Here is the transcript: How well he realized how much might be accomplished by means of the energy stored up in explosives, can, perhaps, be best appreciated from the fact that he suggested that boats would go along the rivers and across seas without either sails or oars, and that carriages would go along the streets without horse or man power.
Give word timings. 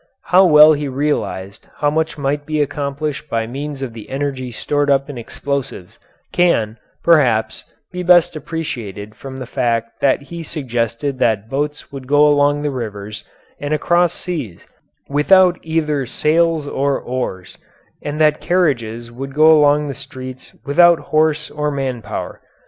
How 0.23 0.45
well 0.47 0.73
he 0.73 0.87
realized 0.87 1.67
how 1.77 1.91
much 1.91 2.17
might 2.17 2.43
be 2.47 2.59
accomplished 2.59 3.29
by 3.29 3.45
means 3.45 3.83
of 3.83 3.93
the 3.93 4.09
energy 4.09 4.51
stored 4.51 4.89
up 4.89 5.11
in 5.11 5.15
explosives, 5.19 5.99
can, 6.33 6.79
perhaps, 7.03 7.63
be 7.91 8.01
best 8.01 8.35
appreciated 8.35 9.13
from 9.13 9.37
the 9.37 9.45
fact 9.45 10.01
that 10.01 10.23
he 10.23 10.41
suggested 10.41 11.19
that 11.19 11.51
boats 11.51 11.91
would 11.91 12.07
go 12.07 12.25
along 12.27 12.63
the 12.63 12.71
rivers 12.71 13.23
and 13.59 13.75
across 13.75 14.13
seas 14.15 14.65
without 15.07 15.59
either 15.61 16.07
sails 16.07 16.65
or 16.65 16.97
oars, 16.99 17.59
and 18.01 18.19
that 18.19 18.41
carriages 18.41 19.11
would 19.11 19.35
go 19.35 19.55
along 19.55 19.87
the 19.87 19.93
streets 19.93 20.55
without 20.65 20.97
horse 20.97 21.51
or 21.51 21.69
man 21.69 22.01
power. 22.01 22.41